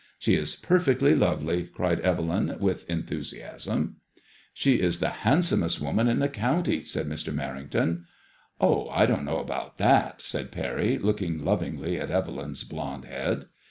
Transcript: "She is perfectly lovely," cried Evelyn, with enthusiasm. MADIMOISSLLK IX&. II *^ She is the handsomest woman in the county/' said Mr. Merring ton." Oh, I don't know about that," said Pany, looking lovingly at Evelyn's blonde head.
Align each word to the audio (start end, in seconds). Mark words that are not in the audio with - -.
"She 0.17 0.33
is 0.33 0.55
perfectly 0.55 1.13
lovely," 1.15 1.61
cried 1.65 1.99
Evelyn, 1.99 2.57
with 2.59 2.89
enthusiasm. 2.89 3.77
MADIMOISSLLK 4.17 4.17
IX&. 4.17 4.17
II 4.17 4.23
*^ 4.23 4.25
She 4.55 4.75
is 4.81 4.99
the 4.99 5.09
handsomest 5.09 5.79
woman 5.79 6.07
in 6.07 6.17
the 6.17 6.27
county/' 6.27 6.83
said 6.83 7.05
Mr. 7.07 7.31
Merring 7.31 7.69
ton." 7.69 8.05
Oh, 8.59 8.89
I 8.89 9.05
don't 9.05 9.25
know 9.25 9.37
about 9.37 9.77
that," 9.77 10.19
said 10.23 10.51
Pany, 10.51 10.99
looking 10.99 11.45
lovingly 11.45 11.99
at 11.99 12.09
Evelyn's 12.09 12.63
blonde 12.63 13.05
head. 13.05 13.45